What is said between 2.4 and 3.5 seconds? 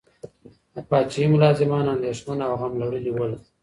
او غم لړلي ول.